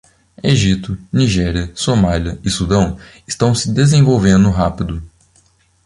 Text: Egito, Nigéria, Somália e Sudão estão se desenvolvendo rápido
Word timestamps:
Egito, 0.41 0.97
Nigéria, 1.13 1.71
Somália 1.75 2.39
e 2.43 2.49
Sudão 2.49 2.97
estão 3.27 3.53
se 3.53 3.71
desenvolvendo 3.71 4.49
rápido 4.49 5.03